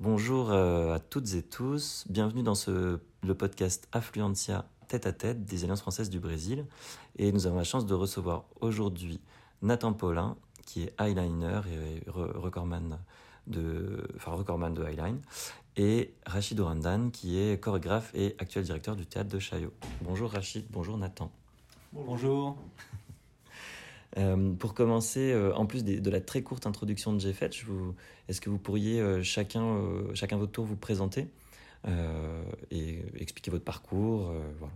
Bonjour 0.00 0.50
euh, 0.50 0.94
à 0.94 0.98
toutes 0.98 1.34
et 1.34 1.42
tous, 1.42 2.06
bienvenue 2.08 2.42
dans 2.42 2.54
le 2.66 3.34
podcast 3.34 3.86
Affluencia 3.92 4.64
tête 4.88 5.04
à 5.04 5.12
tête 5.12 5.44
des 5.44 5.62
Alliances 5.64 5.82
françaises 5.82 6.08
du 6.08 6.18
Brésil. 6.18 6.64
Et 7.18 7.32
nous 7.32 7.46
avons 7.46 7.58
la 7.58 7.64
chance 7.64 7.84
de 7.84 7.92
recevoir 7.92 8.44
aujourd'hui 8.62 9.20
Nathan 9.60 9.92
Paulin, 9.92 10.36
qui 10.64 10.84
est 10.84 10.94
eyeliner 10.98 11.60
et 11.70 12.10
re- 12.10 12.34
recordman 12.34 12.98
de, 13.46 14.08
enfin, 14.16 14.32
recordman 14.32 14.72
de 14.72 14.82
Eyeline, 14.84 15.20
et 15.76 16.14
Rachid 16.24 16.58
Orandan, 16.60 17.10
qui 17.10 17.38
est 17.38 17.60
chorégraphe 17.62 18.10
et 18.14 18.36
actuel 18.38 18.64
directeur 18.64 18.96
du 18.96 19.04
théâtre 19.04 19.28
de 19.28 19.38
Chaillot. 19.38 19.74
Bonjour 20.00 20.30
Rachid, 20.30 20.64
bonjour 20.70 20.96
Nathan. 20.96 21.30
Bonjour. 21.92 22.56
Euh, 24.18 24.52
pour 24.54 24.74
commencer, 24.74 25.32
euh, 25.32 25.54
en 25.54 25.66
plus 25.66 25.84
de 25.84 26.10
la 26.10 26.20
très 26.20 26.42
courte 26.42 26.66
introduction 26.66 27.16
je 27.18 27.64
vous- 27.66 27.94
est-ce 28.28 28.40
que 28.40 28.50
vous 28.50 28.58
pourriez 28.58 29.00
euh, 29.00 29.22
chacun, 29.22 29.76
chacun 30.14 30.36
votre 30.36 30.52
tour 30.52 30.64
vous 30.64 30.76
présenter 30.76 31.28
et 32.70 33.02
expliquer 33.14 33.50
votre 33.50 33.64
parcours 33.64 34.32
voilà. 34.58 34.74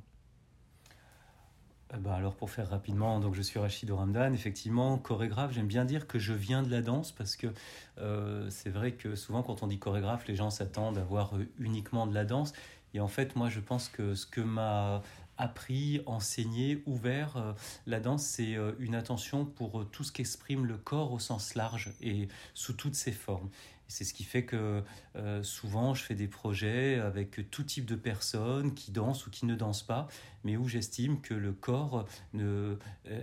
Bah 1.98 2.14
alors 2.14 2.34
pour 2.34 2.50
faire 2.50 2.68
rapidement, 2.70 3.20
donc 3.20 3.34
je 3.34 3.42
suis 3.42 3.60
Rachid 3.60 3.88
Ramdan, 3.90 4.32
effectivement 4.32 4.98
chorégraphe. 4.98 5.52
J'aime 5.52 5.68
bien 5.68 5.84
dire 5.84 6.06
que 6.08 6.18
je 6.18 6.32
viens 6.32 6.62
de 6.62 6.70
la 6.70 6.80
danse 6.82 7.12
parce 7.12 7.36
que 7.36 7.48
c'est 8.48 8.70
vrai 8.70 8.92
que 8.92 9.14
souvent 9.16 9.42
quand 9.42 9.62
on 9.62 9.66
dit 9.66 9.78
chorégraphe, 9.78 10.26
les 10.26 10.34
gens 10.34 10.50
s'attendent 10.50 10.98
à 10.98 11.04
voir 11.04 11.34
uniquement 11.58 12.06
de 12.06 12.14
la 12.14 12.24
danse. 12.24 12.52
Et 12.94 13.00
en 13.00 13.08
fait, 13.08 13.36
moi 13.36 13.48
je 13.48 13.60
pense 13.60 13.88
que 13.88 14.14
ce 14.14 14.26
que 14.26 14.40
m'a 14.40 15.02
appris, 15.38 16.00
enseigné, 16.06 16.82
ouvert, 16.86 17.36
euh, 17.36 17.52
la 17.86 18.00
danse, 18.00 18.24
c'est 18.24 18.56
euh, 18.56 18.72
une 18.78 18.94
attention 18.94 19.44
pour 19.44 19.80
euh, 19.80 19.84
tout 19.84 20.04
ce 20.04 20.12
qu'exprime 20.12 20.66
le 20.66 20.76
corps 20.76 21.12
au 21.12 21.18
sens 21.18 21.54
large 21.54 21.92
et 22.00 22.28
sous 22.54 22.72
toutes 22.72 22.94
ses 22.94 23.12
formes. 23.12 23.48
C'est 23.86 24.04
ce 24.04 24.14
qui 24.14 24.24
fait 24.24 24.46
que 24.46 24.82
souvent 25.42 25.92
je 25.92 26.02
fais 26.02 26.14
des 26.14 26.26
projets 26.26 26.98
avec 26.98 27.50
tout 27.50 27.62
type 27.62 27.84
de 27.84 27.96
personnes 27.96 28.74
qui 28.74 28.92
dansent 28.92 29.26
ou 29.26 29.30
qui 29.30 29.44
ne 29.44 29.54
dansent 29.54 29.82
pas, 29.82 30.08
mais 30.42 30.56
où 30.56 30.66
j'estime 30.66 31.20
que 31.20 31.34
le 31.34 31.52
corps 31.52 32.08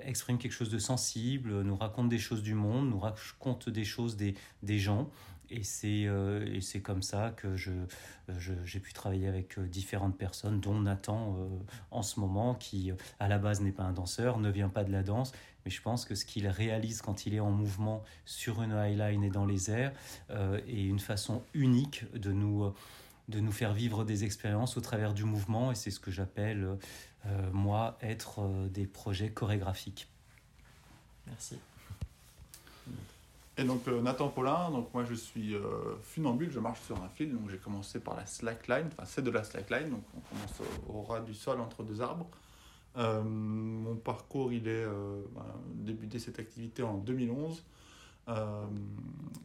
exprime 0.06 0.38
quelque 0.38 0.54
chose 0.54 0.70
de 0.70 0.78
sensible, 0.78 1.64
nous 1.64 1.76
raconte 1.76 2.10
des 2.10 2.20
choses 2.20 2.44
du 2.44 2.54
monde, 2.54 2.92
nous 2.92 3.00
raconte 3.00 3.70
des 3.70 3.84
choses 3.84 4.16
des, 4.16 4.36
des 4.62 4.78
gens. 4.78 5.10
Et 5.54 5.64
c'est 5.64 6.06
euh, 6.08 6.62
c'est 6.62 6.82
comme 6.82 7.02
ça 7.02 7.32
que 7.36 7.58
je, 7.58 7.72
je- 8.30 8.54
j'ai 8.64 8.80
pu 8.80 8.94
travailler 8.94 9.28
avec 9.28 9.58
euh, 9.60 9.68
différentes 9.68 10.18
personnes, 10.18 10.62
dont 10.62 10.80
Nathan 10.80 11.36
euh, 11.38 11.48
en 11.92 12.02
ce 12.04 12.22
moment, 12.22 12.56
qui 12.56 12.90
euh, 12.90 12.96
à 13.20 13.28
la 13.28 13.38
base 13.38 13.60
n'est 13.60 13.74
pas 13.74 13.84
un 13.84 13.92
danseur, 13.92 14.40
ne 14.40 14.50
vient 14.50 14.70
pas 14.70 14.86
de 14.86 14.92
la 14.94 15.04
danse, 15.04 15.34
mais 15.66 15.72
je 15.72 15.82
pense 15.82 16.06
que 16.06 16.16
ce 16.16 16.24
qu'il 16.24 16.48
réalise 16.48 17.02
quand 17.02 17.26
il 17.26 17.34
est 17.34 17.42
en 17.42 17.52
mouvement 17.52 18.02
sur 18.26 18.64
une 18.64 18.72
highline 18.72 19.24
et 19.26 19.30
dans 19.30 19.46
les 19.46 19.70
airs 19.70 19.92
euh, 20.30 20.60
est 20.68 20.86
une 20.86 21.00
façon 21.00 21.44
unique 21.54 22.06
de 22.14 22.32
nous, 22.32 22.64
euh, 22.64 22.74
de 23.28 23.42
nous 23.42 23.52
faire 23.52 23.74
vivre 23.74 24.06
des 24.06 24.24
expériences 24.24 24.78
au 24.78 24.82
travers 24.82 25.14
du 25.14 25.26
mouvement, 25.26 25.72
et 25.74 25.76
c'est 25.76 25.92
ce 25.92 26.00
que 26.00 26.12
j'appelle, 26.12 26.78
euh, 27.26 27.52
moi, 27.52 27.98
être 28.02 28.40
euh, 28.40 28.70
des 28.70 28.88
projets 28.88 29.32
chorégraphiques. 29.32 30.08
Merci. 31.28 31.58
Euh, 33.70 34.02
Nathan 34.02 34.30
Paulin, 34.30 34.72
donc 34.72 34.94
moi 34.94 35.04
je 35.04 35.14
suis 35.14 35.56
euh, 35.56 35.96
funambule, 36.02 36.52
je 36.52 36.60
marche 36.60 36.82
sur 36.82 37.02
un 37.02 37.10
fil, 37.10 37.38
j'ai 37.50 37.58
commencé 37.58 38.00
par 38.00 38.16
la 38.16 38.26
slackline, 38.26 38.88
enfin 38.88 39.06
c'est 39.06 39.22
de 39.22 39.30
la 39.30 39.44
slackline, 39.44 39.90
donc 39.90 40.04
on 40.16 40.20
commence 40.22 40.62
au, 40.88 41.02
ras 41.02 41.22
du 41.22 41.34
sol 41.34 41.60
entre 41.60 41.84
deux 41.84 42.02
arbres. 42.02 42.30
Euh, 42.98 43.22
mon 43.24 43.96
parcours 43.96 44.52
il 44.52 44.68
est 44.68 44.86
ben, 44.86 45.46
débuté 45.74 46.20
cette 46.20 46.40
activité 46.40 46.84
en 46.84 46.98
2011. 46.98 47.64
Euh, 48.28 48.66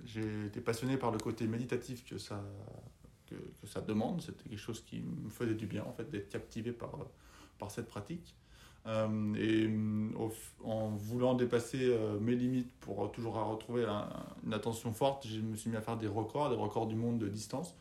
j'ai 0.04 0.46
été 0.46 0.60
passionné 0.60 0.96
par 0.96 1.10
le 1.10 1.18
côté 1.18 1.46
méditatif 1.46 2.04
que 2.04 2.18
ça, 2.18 2.42
que, 3.26 3.36
demande, 3.86 4.22
c'était 4.22 4.48
quelque 4.48 4.58
chose 4.58 4.82
qui 4.84 5.00
me 5.00 5.30
faisait 5.30 5.54
du 5.54 5.66
bien 5.66 5.84
en 5.84 5.92
fait 5.92 6.10
d'être 6.10 6.28
captivé 6.28 6.72
par, 6.72 6.90
par 7.58 7.70
cette 7.70 7.88
pratique. 7.88 8.34
Euh, 8.86 9.34
et 9.34 9.66
mm, 9.66 10.14
en 10.64 10.90
voulant 10.90 11.34
dépasser 11.34 11.80
euh, 11.82 12.18
mes 12.20 12.36
limites 12.36 12.70
pour 12.80 13.10
toujours 13.10 13.34
retrouver 13.34 13.84
un- 13.84 14.08
une 14.44 14.54
attention 14.54 14.92
forte, 14.92 15.26
je 15.26 15.40
me 15.40 15.56
suis 15.56 15.70
mis 15.70 15.76
à 15.76 15.80
faire 15.80 15.96
des 15.96 16.06
records, 16.06 16.50
des 16.50 16.56
records 16.56 16.86
du 16.86 16.94
monde 16.94 17.18
de 17.18 17.28
distance. 17.28 17.74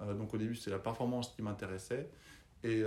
Euh, 0.00 0.14
donc 0.14 0.34
au 0.34 0.38
début, 0.38 0.56
c'est 0.56 0.70
la 0.70 0.78
performance 0.80 1.28
qui 1.30 1.42
m'intéressait. 1.42 2.10
Et 2.62 2.82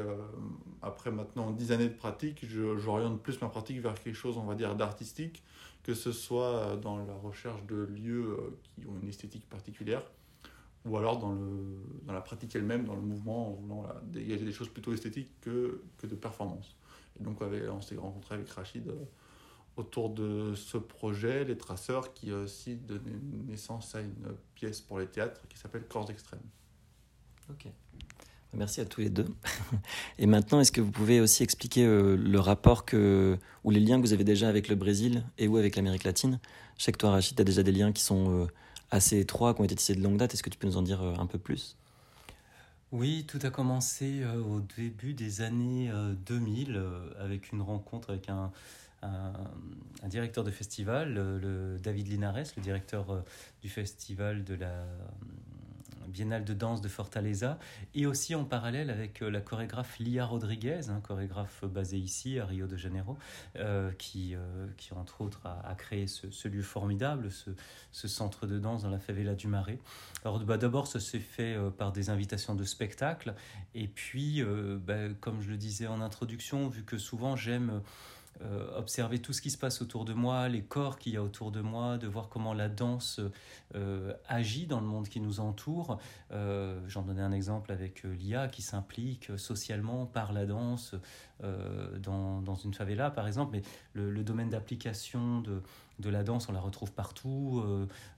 après 0.84 1.10
maintenant 1.10 1.50
10 1.50 1.72
années 1.72 1.88
de 1.90 1.96
pratique, 1.96 2.46
j'oriente 2.46 3.20
plus 3.24 3.42
ma 3.42 3.48
pratique 3.50 3.80
vers 3.82 3.96
quelque 3.96 4.14
chose, 4.14 4.38
on 4.38 4.44
va 4.44 4.54
dire, 4.54 4.76
d'artistique, 4.76 5.42
que 5.82 5.96
ce 5.96 6.12
soit 6.12 6.78
dans 6.78 6.98
la 6.98 7.16
recherche 7.16 7.66
de 7.66 7.78
lieux 7.78 8.38
qui 8.62 8.86
ont 8.86 8.94
une 9.02 9.10
esthétique 9.10 9.50
particulière, 9.50 10.04
ou 10.86 10.96
alors 10.96 11.18
dans, 11.18 11.36
la 12.08 12.22
pratique 12.22 12.56
elle-même, 12.56 12.86
dans 12.86 12.94
le 12.94 13.02
mouvement, 13.02 13.48
en 13.48 13.52
voulant 13.54 13.82
là, 13.82 14.00
dégager 14.04 14.46
des 14.46 14.52
choses 14.52 14.70
plutôt 14.70 14.94
esthétiques 14.94 15.32
que, 15.42 15.82
que 15.98 16.06
de 16.06 16.14
performance. 16.14 16.76
Et 17.20 17.24
donc, 17.24 17.42
avec- 17.42 17.64
on 17.70 17.82
s'est 17.82 17.96
rencontré 17.96 18.36
avec 18.36 18.50
Rachid 18.50 18.88
euh, 18.88 18.96
autour 19.76 20.10
de 20.10 20.54
ce 20.56 20.78
projet, 20.78 21.46
Les 21.46 21.58
Traceurs, 21.58 22.14
qui 22.14 22.32
a 22.32 22.38
aussi 22.38 22.76
donné 22.76 23.12
naissance 23.48 23.96
à 23.96 24.02
une 24.02 24.36
pièce 24.56 24.82
pour 24.82 25.00
les 25.00 25.08
théâtres 25.08 25.42
qui 25.48 25.58
s'appelle 25.58 25.84
Corps 25.88 26.10
extrêmes. 26.10 26.42
Ok. 27.50 27.68
Merci 28.54 28.82
à 28.82 28.86
tous 28.86 29.02
les 29.02 29.10
deux. 29.10 29.26
Et 30.20 30.28
maintenant, 30.28 30.60
est-ce 30.60 30.72
que 30.72 30.80
vous 30.82 30.92
pouvez 30.92 31.20
aussi 31.20 31.42
expliquer 31.42 31.86
euh, 31.86 32.16
le 32.16 32.40
rapport 32.40 32.86
que, 32.86 33.38
ou 33.64 33.72
les 33.72 33.80
liens 33.80 34.00
que 34.00 34.06
vous 34.06 34.14
avez 34.14 34.24
déjà 34.24 34.48
avec 34.48 34.68
le 34.68 34.76
Brésil 34.76 35.24
et 35.40 35.48
ou 35.48 35.58
avec 35.58 35.76
l'Amérique 35.76 36.04
latine? 36.04 36.40
Je 36.78 36.84
sais 36.84 36.92
que 36.92 36.98
toi, 37.00 37.10
Rachid, 37.10 37.36
tu 37.36 37.42
as 37.42 37.46
déjà 37.46 37.64
des 37.64 37.72
liens 37.72 37.92
qui 37.92 38.04
sont 38.04 38.44
euh, 38.44 38.48
assez 38.92 39.20
étroits, 39.20 39.56
qui 39.56 39.62
ont 39.62 39.64
été 39.64 39.76
tissés 39.76 39.96
de 39.96 40.04
longue 40.04 40.18
date. 40.18 40.36
Est-ce 40.36 40.44
que 40.44 40.52
tu 40.52 40.60
peux 40.60 40.68
nous 40.68 40.78
en 40.78 40.84
dire 40.84 41.02
euh, 41.02 41.16
un 41.18 41.26
peu 41.26 41.40
plus? 41.40 41.78
Oui, 42.94 43.26
tout 43.28 43.40
a 43.42 43.50
commencé 43.50 44.22
euh, 44.22 44.40
au 44.40 44.60
début 44.78 45.16
des 45.16 45.42
années 45.42 45.90
euh, 45.92 46.14
2000 46.28 46.76
euh, 46.76 47.10
avec 47.18 47.52
une 47.52 47.64
rencontre 47.64 48.12
avec 48.12 48.30
un, 48.30 48.52
directeur 50.06 50.44
de 50.44 50.52
festival, 50.52 51.20
David 51.82 52.08
Linares, 52.08 52.54
le 52.56 52.62
directeur 52.62 53.10
euh, 53.10 53.22
du 53.64 53.70
festival 53.70 54.44
de 54.44 54.54
la 54.54 54.68
euh, 54.68 54.98
Biennale 56.08 56.44
de 56.44 56.54
danse 56.54 56.82
de 56.82 56.88
Fortaleza, 56.88 57.58
et 57.96 58.06
aussi 58.06 58.36
en 58.36 58.46
parallèle 58.46 58.90
avec 58.90 59.22
euh, 59.22 59.30
la 59.30 59.42
chorégraphe 59.42 60.00
Lia 60.00 60.26
Rodriguez, 60.26 60.90
un 60.90 61.00
chorégraphe 61.00 61.66
basé 61.66 61.98
ici 61.98 62.40
à 62.40 62.46
Rio 62.46 62.68
de 62.68 62.78
Janeiro, 62.78 63.18
euh, 63.58 63.92
qui, 63.98 64.36
euh, 64.36 64.68
qui 64.78 64.94
entre 64.94 65.22
autres 65.22 65.42
a, 65.46 65.76
créé 65.76 66.08
ce, 66.08 66.48
lieu 66.48 66.62
formidable, 66.62 67.32
ce, 67.32 67.50
ce 67.92 68.08
centre 68.08 68.48
de 68.48 68.60
danse 68.60 68.84
dans 68.84 68.90
la 68.90 69.00
favela 69.00 69.36
du 69.36 69.48
Marais. 69.48 69.80
Alors 70.24 70.40
bah, 70.40 70.58
d'abord, 70.58 70.88
ça 70.88 71.00
s'est 71.00 71.20
fait 71.20 71.58
par 71.78 71.92
des 71.92 72.10
invitations 72.10 72.56
de 72.56 72.64
spectacle. 72.64 73.34
Et 73.76 73.88
puis, 73.88 74.44
bah, 74.86 75.10
comme 75.20 75.42
je 75.42 75.50
le 75.50 75.58
disais 75.58 75.88
en 75.88 76.02
introduction, 76.02 76.68
vu 76.68 76.84
que 76.84 76.98
souvent 76.98 77.36
j'aime 77.36 77.82
euh, 78.42 78.78
observer 78.78 79.20
tout 79.20 79.32
ce 79.32 79.42
qui 79.42 79.52
se 79.52 79.58
passe 79.58 79.82
autour 79.82 80.06
de 80.06 80.14
moi, 80.14 80.50
les 80.50 80.64
corps 80.64 80.98
qu'il 80.98 81.14
y 81.14 81.18
a 81.18 81.24
autour 81.24 81.52
de 81.52 81.62
moi, 81.62 81.98
de 81.98 82.08
voir 82.08 82.30
comment 82.30 82.54
la 82.54 82.68
danse 82.68 83.22
euh, 83.76 84.14
agit 84.28 84.66
dans 84.66 84.80
le 84.80 84.88
monde 84.88 85.08
qui 85.08 85.22
nous 85.22 85.40
entoure. 85.40 86.00
Euh, 86.32 86.82
J'en 86.88 87.04
donnais 87.04 87.22
un 87.22 87.32
exemple 87.32 87.72
avec 87.72 88.04
l'IA 88.04 88.48
qui 88.48 88.62
s'implique 88.62 89.32
socialement 89.38 90.06
par 90.06 90.34
la 90.34 90.46
danse 90.46 90.96
dans, 92.00 92.42
dans 92.42 92.56
une 92.56 92.74
favela, 92.74 93.12
par 93.12 93.28
exemple. 93.28 93.52
Mais 93.52 93.62
le, 93.94 94.24
domaine 94.24 94.50
d'application 94.50 95.42
de, 95.42 95.62
de 96.00 96.10
la 96.10 96.24
danse, 96.24 96.48
on 96.48 96.54
la 96.54 96.62
retrouve 96.62 96.94
partout, 96.94 97.62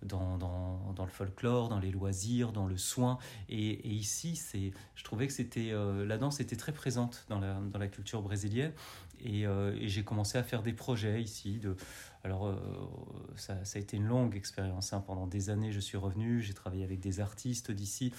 dans, 0.03 0.37
dans, 0.37 0.93
dans 0.93 1.05
le 1.05 1.09
folklore, 1.09 1.67
dans 1.67 1.79
les 1.79 1.89
loisirs, 1.89 2.51
dans 2.51 2.67
le 2.67 2.77
soin. 2.77 3.17
Et, 3.49 3.71
et 3.71 3.89
ici, 3.89 4.39
je 4.93 5.03
trouvais 5.03 5.25
que 5.25 5.33
c'était, 5.33 5.73
la 5.73 6.19
danse 6.19 6.39
était 6.39 6.55
très 6.55 6.71
présente 6.71 7.25
dans 7.27 7.39
la, 7.39 7.55
dans 7.55 7.79
la 7.79 7.87
culture 7.87 8.21
brésilienne. 8.21 8.73
Et, 9.19 9.45
euh, 9.45 9.75
et 9.79 9.87
j'ai 9.87 10.03
commencé 10.03 10.37
à 10.37 10.43
faire 10.43 10.61
des 10.61 10.73
projets 10.73 11.21
ici. 11.21 11.61
Alors, 12.23 12.47
euh, 12.47 12.55
ça, 13.35 13.53
a 13.53 13.79
été 13.79 13.97
une 13.97 14.07
longue 14.07 14.35
expérience. 14.35 14.93
hein. 14.93 15.03
Pendant 15.05 15.27
des 15.27 15.49
années, 15.49 15.71
je 15.71 15.79
suis 15.79 15.97
revenu, 15.97 16.41
j'ai 16.41 16.53
travaillé 16.53 16.83
avec 16.83 16.99
des 16.99 17.19
artistes 17.19 17.71
d'ici. 17.71 18.13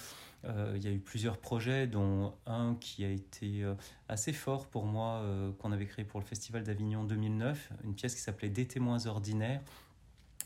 Euh, 0.45 0.73
il 0.75 0.83
y 0.83 0.87
a 0.87 0.91
eu 0.91 0.99
plusieurs 0.99 1.37
projets, 1.37 1.87
dont 1.87 2.33
un 2.45 2.75
qui 2.75 3.03
a 3.03 3.09
été 3.09 3.65
assez 4.07 4.33
fort 4.33 4.67
pour 4.67 4.85
moi, 4.85 5.23
qu'on 5.59 5.71
avait 5.71 5.87
créé 5.87 6.05
pour 6.05 6.19
le 6.19 6.25
Festival 6.25 6.63
d'Avignon 6.63 7.03
2009, 7.03 7.71
une 7.83 7.95
pièce 7.95 8.15
qui 8.15 8.21
s'appelait 8.21 8.49
Des 8.49 8.67
témoins 8.67 9.05
ordinaires, 9.07 9.61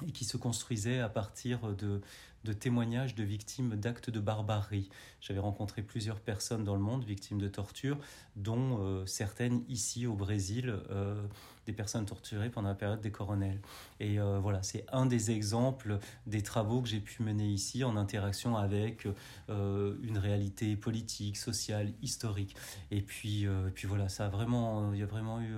et 0.08 0.12
qui 0.12 0.26
se 0.26 0.38
construisait 0.38 1.00
à 1.00 1.10
partir 1.10 1.76
de, 1.76 2.02
de 2.44 2.54
témoignages 2.54 3.16
de 3.16 3.24
victimes 3.24 3.76
d'actes 3.76 4.10
de 4.10 4.20
barbarie. 4.20 4.90
J'avais 5.20 5.40
rencontré 5.40 5.82
plusieurs 5.82 6.20
personnes 6.20 6.64
dans 6.64 6.76
le 6.76 6.82
monde 6.82 7.04
victimes 7.04 7.40
de 7.40 7.48
torture, 7.48 7.98
dont 8.36 8.80
euh, 8.80 9.06
certaines 9.06 9.64
ici 9.70 10.08
au 10.08 10.14
Brésil, 10.14 10.76
euh, 10.90 11.22
des 11.68 11.74
personnes 11.74 12.06
torturées 12.06 12.50
pendant 12.50 12.70
la 12.70 12.76
période 12.76 13.02
des 13.02 13.12
coronels. 13.12 13.62
Et 14.00 14.20
euh, 14.20 14.40
voilà, 14.40 14.64
c'est 14.64 14.86
un 14.92 15.06
des 15.06 15.30
exemples 15.30 16.00
des 16.26 16.42
travaux 16.42 16.82
que 16.82 16.88
j'ai 16.88 17.00
pu 17.00 17.22
mener 17.22 17.48
ici 17.48 17.84
en 17.84 17.96
interaction 17.96 18.58
avec 18.58 19.08
une 19.50 20.18
réalité 20.18 20.76
politique, 20.76 21.38
sociale, 21.38 21.94
historique. 22.02 22.56
Et 22.90 23.02
puis, 23.02 23.46
puis 23.76 23.88
voilà, 23.88 24.10
ça 24.10 24.30
vraiment, 24.30 24.94
il 24.94 25.00
y 25.00 25.04
a 25.04 25.06
vraiment 25.06 25.42
eu 25.42 25.56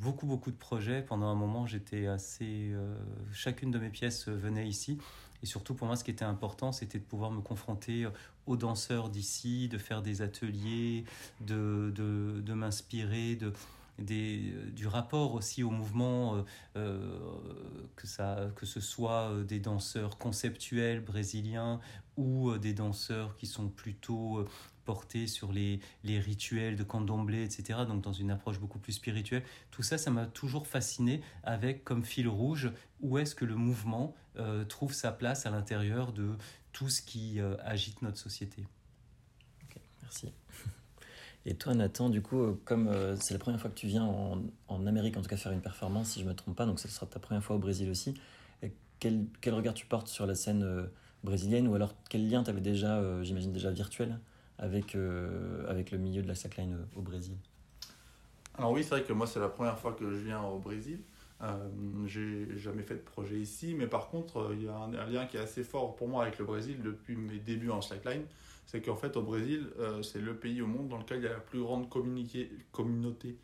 beaucoup, 0.00 0.26
beaucoup 0.26 0.50
de 0.50 0.56
projets. 0.56 1.02
Pendant 1.02 1.26
un 1.26 1.34
moment, 1.34 1.66
j'étais 1.66 2.06
assez. 2.06 2.70
Euh, 2.72 2.94
chacune 3.32 3.70
de 3.70 3.78
mes 3.78 3.90
pièces 3.90 4.28
venait 4.28 4.66
ici. 4.66 4.98
Et 5.42 5.46
surtout, 5.46 5.74
pour 5.74 5.86
moi, 5.86 5.96
ce 5.96 6.04
qui 6.04 6.10
était 6.10 6.24
important, 6.24 6.72
c'était 6.72 6.98
de 6.98 7.04
pouvoir 7.04 7.30
me 7.30 7.40
confronter 7.40 8.06
aux 8.46 8.56
danseurs 8.56 9.08
d'ici, 9.08 9.68
de 9.68 9.78
faire 9.78 10.02
des 10.02 10.20
ateliers, 10.22 11.04
de, 11.40 11.92
de, 11.94 12.54
m'inspirer, 12.54 13.36
de. 13.36 13.52
Des, 13.98 14.54
du 14.72 14.86
rapport 14.86 15.34
aussi 15.34 15.62
au 15.62 15.68
mouvement, 15.68 16.34
euh, 16.34 16.42
euh, 16.76 17.18
que, 17.96 18.06
ça, 18.06 18.48
que 18.56 18.64
ce 18.64 18.80
soit 18.80 19.30
des 19.46 19.60
danseurs 19.60 20.16
conceptuels 20.16 21.04
brésiliens 21.04 21.80
ou 22.16 22.56
des 22.56 22.72
danseurs 22.72 23.36
qui 23.36 23.46
sont 23.46 23.68
plutôt 23.68 24.46
porté 24.90 25.28
sur 25.28 25.52
les, 25.52 25.78
rituels 26.02 26.74
de 26.74 26.82
candomblé, 26.82 27.44
etc., 27.44 27.78
donc 27.86 28.00
dans 28.02 28.12
une 28.12 28.32
approche 28.32 28.58
beaucoup 28.58 28.80
plus 28.80 28.94
spirituelle. 28.94 29.44
Tout 29.70 29.84
ça, 29.84 29.98
ça 29.98 30.10
m'a 30.10 30.26
toujours 30.26 30.66
fasciné 30.66 31.20
avec 31.44 31.84
comme 31.84 32.04
fil 32.04 32.26
rouge 32.26 32.72
où 33.00 33.16
est-ce 33.16 33.36
que 33.36 33.44
le 33.44 33.54
mouvement 33.54 34.16
euh, 34.36 34.64
trouve 34.64 34.92
sa 34.92 35.12
place 35.12 35.46
à 35.46 35.50
l'intérieur 35.50 36.12
de 36.12 36.30
tout 36.72 36.88
ce 36.88 37.02
qui 37.02 37.38
euh, 37.38 37.54
agite 37.62 38.02
notre 38.02 38.18
société. 38.18 38.66
merci. 40.02 40.32
Et 41.46 41.54
toi, 41.54 41.72
Nathan, 41.74 42.08
du 42.08 42.20
coup, 42.20 42.40
euh, 42.40 42.60
comme 42.64 42.92
c'est 43.14 43.32
la 43.32 43.38
première 43.38 43.60
fois 43.60 43.70
que 43.70 43.78
tu 43.78 43.86
viens 43.86 44.04
en, 44.04 44.86
Amérique, 44.88 45.16
en 45.16 45.22
tout 45.22 45.28
cas 45.28 45.36
faire 45.36 45.52
une 45.52 45.62
performance, 45.62 46.08
si 46.08 46.18
je 46.18 46.24
ne 46.24 46.30
me 46.30 46.34
trompe 46.34 46.56
pas, 46.56 46.66
donc 46.66 46.80
ce 46.80 46.88
sera 46.88 47.06
ta 47.06 47.20
première 47.20 47.44
fois 47.44 47.54
au 47.54 47.60
Brésil 47.60 47.88
aussi, 47.90 48.14
quel, 48.98 49.54
regard 49.54 49.74
tu 49.74 49.86
portes 49.86 50.08
sur 50.08 50.26
la 50.26 50.34
scène 50.34 50.90
brésilienne 51.22 51.68
ou 51.68 51.76
alors 51.76 51.94
quel 52.08 52.28
lien 52.28 52.42
tu 52.42 52.50
avais 52.50 52.60
déjà, 52.60 53.22
j'imagine 53.22 53.52
déjà 53.52 53.70
virtuel, 53.70 54.18
avec, 54.60 54.94
euh, 54.94 55.64
avec 55.68 55.90
le 55.90 55.98
milieu 55.98 56.22
de 56.22 56.28
la 56.28 56.34
slackline 56.34 56.74
euh, 56.74 56.98
au 56.98 57.02
Brésil 57.02 57.36
Alors 58.56 58.72
oui, 58.72 58.84
c'est 58.84 58.90
vrai 58.90 59.02
que 59.02 59.12
moi 59.12 59.26
c'est 59.26 59.40
la 59.40 59.48
première 59.48 59.78
fois 59.78 59.92
que 59.92 60.08
je 60.10 60.18
viens 60.18 60.42
au 60.42 60.58
Brésil. 60.58 61.00
Euh, 61.42 61.68
j'ai 62.06 62.58
jamais 62.58 62.82
fait 62.82 62.96
de 62.96 63.00
projet 63.00 63.36
ici, 63.36 63.74
mais 63.74 63.86
par 63.86 64.10
contre, 64.10 64.36
euh, 64.36 64.54
il 64.54 64.64
y 64.64 64.68
a 64.68 64.76
un, 64.76 65.06
lien 65.06 65.24
qui 65.24 65.38
est 65.38 65.40
assez 65.40 65.64
fort 65.64 65.96
pour 65.96 66.06
moi 66.08 66.22
avec 66.24 66.38
le 66.38 66.44
Brésil 66.44 66.82
depuis 66.82 67.16
mes 67.16 67.38
débuts 67.38 67.70
en 67.70 67.80
slackline. 67.80 68.24
C'est 68.66 68.82
qu'en 68.82 68.94
fait, 68.94 69.16
au 69.16 69.22
Brésil, 69.22 69.66
c'est 70.02 70.20
le 70.20 70.36
pays 70.36 70.62
au 70.62 70.68
monde 70.68 70.86
dans 70.86 70.98
lequel 70.98 71.18
il 71.18 71.24
y 71.24 71.26
a 71.26 71.32
la 71.32 71.40
plus 71.40 71.60
grande 71.60 71.88
communauté 71.88 73.36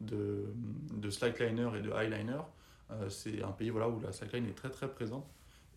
de, 0.00 0.52
de 0.92 1.08
slackliners 1.08 1.76
et 1.78 1.82
de 1.82 1.92
highliners. 1.92 2.42
c'est 3.08 3.44
un 3.44 3.52
pays 3.52 3.70
voilà, 3.70 3.88
où 3.88 4.00
la 4.00 4.10
slackline 4.10 4.44
est 4.48 4.56
très 4.56 4.70
très 4.70 4.88
présente. 4.88 5.24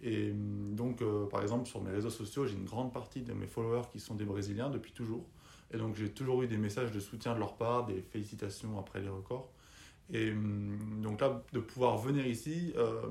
Et 0.01 0.31
hum, 0.31 0.75
donc, 0.75 1.01
euh, 1.01 1.25
par 1.27 1.41
exemple, 1.41 1.67
sur 1.67 1.81
mes 1.81 1.91
réseaux 1.91 2.09
sociaux, 2.09 2.45
j'ai 2.45 2.55
une 2.55 2.65
grande 2.65 2.93
partie 2.93 3.21
de 3.21 3.33
mes 3.33 3.47
followers 3.47 3.87
qui 3.91 3.99
sont 3.99 4.15
des 4.15 4.25
Brésiliens 4.25 4.69
depuis 4.69 4.91
toujours. 4.91 5.25
Et 5.73 5.77
donc, 5.77 5.95
j'ai 5.95 6.09
toujours 6.09 6.43
eu 6.43 6.47
des 6.47 6.57
messages 6.57 6.91
de 6.91 6.99
soutien 6.99 7.33
de 7.33 7.39
leur 7.39 7.55
part, 7.55 7.85
des 7.85 8.01
félicitations 8.01 8.77
après 8.79 9.01
les 9.01 9.09
records. 9.09 9.51
Et 10.13 10.31
hum, 10.31 11.01
donc 11.01 11.21
là, 11.21 11.43
de 11.53 11.59
pouvoir 11.59 11.97
venir 11.97 12.25
ici, 12.27 12.73
euh, 12.77 13.01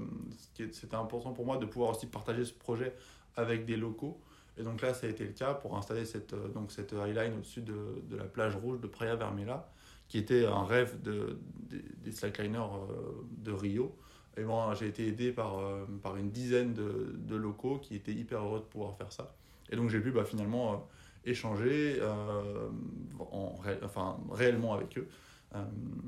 c'était 0.72 0.94
important 0.94 1.32
pour 1.32 1.44
moi 1.44 1.56
de 1.56 1.66
pouvoir 1.66 1.90
aussi 1.90 2.06
partager 2.06 2.44
ce 2.44 2.52
projet 2.52 2.94
avec 3.36 3.64
des 3.64 3.76
locaux. 3.76 4.20
Et 4.56 4.62
donc 4.62 4.82
là, 4.82 4.94
ça 4.94 5.08
a 5.08 5.10
été 5.10 5.24
le 5.24 5.32
cas 5.32 5.54
pour 5.54 5.76
installer 5.76 6.04
cette, 6.04 6.32
euh, 6.32 6.48
donc 6.48 6.70
cette 6.70 6.92
highline 6.92 7.34
au-dessus 7.34 7.62
de, 7.62 8.02
de, 8.08 8.16
la 8.16 8.24
plage 8.24 8.54
rouge 8.54 8.80
de 8.80 8.86
Praia 8.86 9.16
Vermela, 9.16 9.68
qui 10.06 10.18
était 10.18 10.46
un 10.46 10.64
rêve 10.64 11.02
de, 11.02 11.40
des 12.04 12.12
slackliners 12.12 12.68
de 13.38 13.50
Rio. 13.50 13.96
Et 14.36 14.42
moi, 14.42 14.74
j'ai 14.78 14.88
été 14.88 15.06
aidé 15.06 15.32
par, 15.32 15.58
euh, 15.58 15.84
par 16.02 16.16
une 16.16 16.30
dizaine 16.30 16.74
de, 16.74 17.14
de, 17.16 17.36
locaux 17.36 17.78
qui 17.78 17.94
étaient 17.94 18.12
hyper 18.12 18.40
heureux 18.40 18.60
de 18.60 18.64
pouvoir 18.64 18.96
faire 18.96 19.12
ça. 19.12 19.34
Et 19.70 19.76
donc, 19.76 19.90
j'ai 19.90 20.00
pu 20.00 20.10
bah, 20.10 20.24
finalement 20.24 20.72
euh, 20.72 20.76
échanger 21.24 21.98
euh, 22.00 22.68
en, 23.20 23.54
enfin, 23.82 24.18
réellement 24.32 24.74
avec 24.74 24.98
eux. 24.98 25.08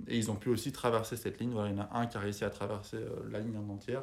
et 0.08 0.16
ils 0.16 0.30
ont 0.30 0.34
pu 0.34 0.48
aussi 0.48 0.72
traverser 0.72 1.16
cette 1.16 1.38
ligne. 1.38 1.50
Voilà, 1.50 1.70
il 1.70 1.76
y 1.76 1.80
en 1.80 1.84
a 1.84 1.98
un 1.98 2.06
qui 2.06 2.16
a 2.16 2.20
réussi 2.20 2.44
à 2.44 2.50
traverser 2.50 2.98
la 3.30 3.38
ligne 3.38 3.56
en 3.56 3.68
entière. 3.72 4.02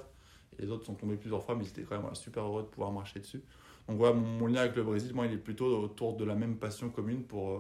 Et 0.58 0.62
les 0.62 0.72
autres 0.72 0.86
sont 0.86 0.96
tombés 0.96 1.18
plusieurs 1.18 1.44
fois, 1.44 1.56
mais 1.56 1.66
ils 1.66 1.70
étaient 1.70 1.84
quand 1.84 2.02
même 2.02 2.16
super 2.16 2.44
heureux 2.44 2.64
de 2.64 2.68
pouvoir 2.68 2.92
marcher 2.92 3.20
dessus. 3.20 3.42
Donc 3.90 3.98
voilà, 3.98 4.16
mon, 4.16 4.48
lien 4.48 4.62
avec 4.62 4.78
le 4.78 4.84
Brésil, 4.84 5.14
moi, 5.14 5.26
il 5.26 5.34
est 5.34 5.38
plutôt 5.38 5.66
autour 5.84 6.16
de 6.16 6.24
la 6.24 6.36
même 6.36 6.56
passion 6.56 6.90
commune 6.90 7.24
pour, 7.24 7.60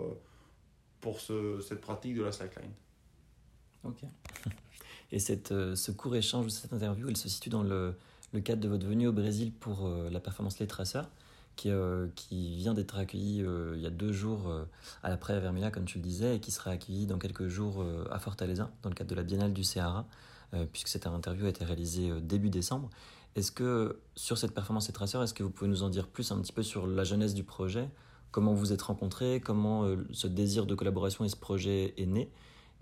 pour 1.01 1.19
ce, 1.19 1.60
cette 1.60 1.81
pratique 1.81 2.15
de 2.15 2.24
la 2.24 2.31
slackline. 2.31 2.71
Ok. 3.83 4.04
Et 5.13 5.19
cette, 5.19 5.51
euh, 5.51 5.75
ce 5.75 5.92
court 5.92 6.15
échange 6.15 6.48
ou 6.48 6.50
cette 6.50 6.74
interview, 6.74 7.07
elle 7.07 7.15
se 7.15 7.30
situe 7.30 7.51
dans 7.51 7.62
le, 7.62 7.94
le 8.33 8.42
cadre 8.42 8.60
de 8.62 8.68
votre 8.68 8.88
venue 8.88 9.07
au 9.07 9.13
Brésil 9.13 9.51
pour 9.51 9.86
euh, 9.86 10.10
la 10.10 10.19
performance 10.19 10.57
Les 10.57 10.65
Traceurs, 10.65 11.07
qui, 11.56 11.69
euh, 11.69 12.07
qui 12.15 12.56
vient 12.56 12.74
d'être 12.74 12.98
accueillie 12.98 13.45
il 13.75 13.80
y 13.80 13.86
a 13.86 13.92
deux 13.92 14.12
jours 14.12 14.51
à 15.04 15.10
la 15.10 15.18
Praia 15.18 15.39
Vermila, 15.39 15.69
comme 15.69 15.86
tu 15.86 16.00
le 16.00 16.04
disais, 16.04 16.38
et 16.38 16.39
qui 16.39 16.50
sera 16.50 16.71
accueillie 16.71 17.06
dans 17.06 17.19
quelques 17.19 17.48
jours 17.48 17.86
à 18.10 18.18
Fortaleza, 18.18 18.71
dans 18.81 18.89
le 18.89 18.95
cadre 18.95 19.12
de 19.12 19.15
la 19.15 19.21
Biennale 19.21 19.54
du 19.54 19.63
Ceará, 19.63 20.07
puisque 20.71 20.88
cette 20.88 21.06
interview 21.06 21.45
a 21.45 21.50
été 21.50 21.63
réalisée 21.63 22.10
début 22.21 22.50
décembre. 22.50 22.89
Est-ce 23.36 23.51
que 23.51 24.00
sur 24.15 24.39
cette 24.39 24.56
performance 24.56 24.88
Les 24.88 24.94
Traceurs, 24.94 25.21
est-ce 25.21 25.36
que 25.36 25.44
vous 25.44 25.51
pouvez 25.51 25.69
nous 25.69 25.83
en 25.83 25.89
dire 25.89 26.07
plus 26.07 26.31
un 26.31 26.42
petit 26.42 26.54
peu 26.54 26.63
sur 26.63 26.88
la 26.88 27.04
jeunesse 27.04 27.36
du 27.36 27.44
projet? 27.44 27.88
Comment 28.31 28.56
vous 28.56 28.74
êtes 28.74 28.81
rencontrés? 28.81 29.39
Comment 29.39 29.95
ce 30.12 30.25
désir 30.25 30.65
de 30.65 30.74
collaboration 30.74 31.24
et 31.24 31.30
ce 31.30 31.36
projet 31.36 31.94
est 31.98 32.07
né? 32.07 32.31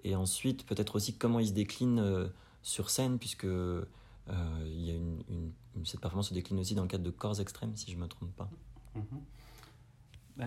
Et 0.03 0.15
ensuite, 0.15 0.65
peut-être 0.65 0.95
aussi 0.95 1.15
comment 1.15 1.39
il 1.39 1.47
se 1.47 1.53
décline 1.53 1.99
euh, 1.99 2.27
sur 2.61 2.89
scène, 2.89 3.19
puisque 3.19 3.45
euh, 3.45 3.85
cette 5.83 5.99
performance 5.99 6.29
se 6.29 6.33
décline 6.33 6.59
aussi 6.59 6.75
dans 6.75 6.83
le 6.83 6.87
cadre 6.87 7.03
de 7.03 7.09
Corps 7.09 7.39
Extrêmes, 7.39 7.75
si 7.75 7.91
je 7.91 7.97
ne 7.97 8.01
me 8.01 8.07
trompe 8.07 8.35
pas. 8.35 8.49
Mhm. 8.95 9.03
Bah, 10.37 10.45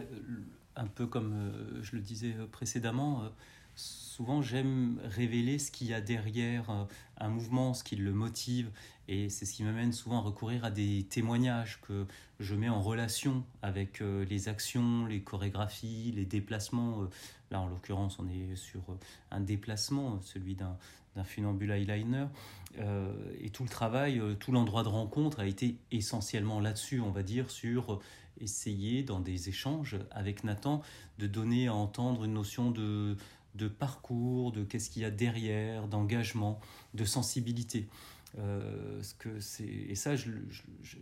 un 0.76 0.86
peu 0.86 1.06
comme 1.06 1.32
euh, 1.32 1.82
je 1.82 1.96
le 1.96 2.02
disais 2.02 2.34
précédemment, 2.50 3.30
souvent 3.76 4.42
j'aime 4.42 5.00
révéler 5.04 5.58
ce 5.58 5.70
qu'il 5.70 5.88
y 5.88 5.94
a 5.94 6.00
derrière 6.00 6.86
un 7.18 7.28
mouvement, 7.28 7.74
ce 7.74 7.84
qui 7.84 7.96
le 7.96 8.12
motive, 8.12 8.70
et 9.08 9.28
c'est 9.28 9.44
ce 9.44 9.52
qui 9.52 9.64
m'amène 9.64 9.92
souvent 9.92 10.18
à 10.18 10.20
recourir 10.20 10.64
à 10.64 10.70
des 10.70 11.04
témoignages 11.10 11.80
que 11.82 12.06
je 12.40 12.54
mets 12.54 12.68
en 12.68 12.80
relation 12.80 13.44
avec 13.62 14.00
les 14.00 14.48
actions, 14.48 15.06
les 15.06 15.22
chorégraphies, 15.22 16.12
les 16.14 16.24
déplacements 16.24 17.08
Là, 17.50 17.60
en 17.60 17.68
l'occurrence, 17.68 18.18
on 18.18 18.26
est 18.28 18.56
sur 18.56 18.82
un 19.30 19.40
déplacement, 19.40 20.20
celui 20.22 20.56
d'un 20.56 20.76
funambule 21.24 21.70
eyeliner. 21.70 22.26
Euh, 22.78 23.12
et 23.40 23.50
tout 23.50 23.62
le 23.62 23.68
travail, 23.68 24.18
euh, 24.18 24.34
tout 24.34 24.50
l'endroit 24.50 24.82
de 24.82 24.88
rencontre 24.88 25.38
a 25.38 25.46
été 25.46 25.76
essentiellement 25.92 26.58
là-dessus, 26.58 27.00
on 27.00 27.12
va 27.12 27.22
dire, 27.22 27.50
sur 27.50 28.00
essayer, 28.40 29.04
dans 29.04 29.20
des 29.20 29.48
échanges 29.48 29.96
avec 30.10 30.42
Nathan, 30.42 30.82
de 31.18 31.28
donner 31.28 31.68
à 31.68 31.74
entendre 31.74 32.24
une 32.24 32.32
notion 32.32 32.72
de, 32.72 33.16
de 33.54 33.68
parcours, 33.68 34.52
de 34.52 34.64
qu'est-ce 34.64 34.90
qu'il 34.90 35.02
y 35.02 35.04
a 35.04 35.10
derrière, 35.10 35.88
d'engagement, 35.88 36.60
de 36.94 37.04
sensibilité. 37.04 37.88
Euh, 38.38 39.00
ce 39.02 39.14
que 39.14 39.38
c'est 39.38 39.62
et 39.62 39.94
ça 39.94 40.14